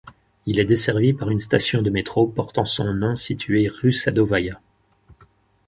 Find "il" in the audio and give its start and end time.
0.47-0.57